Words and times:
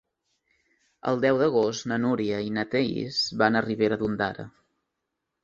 El 1.11 1.19
deu 1.25 1.37
d'agost 1.41 1.87
na 1.91 1.99
Núria 2.07 2.39
i 2.47 2.49
na 2.57 2.65
Thaís 2.73 3.21
van 3.43 3.61
a 3.61 3.65
Ribera 3.67 4.01
d'Ondara. 4.03 4.49